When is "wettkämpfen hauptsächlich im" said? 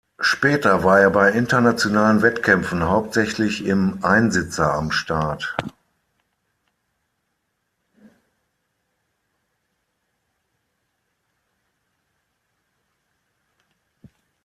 2.23-3.99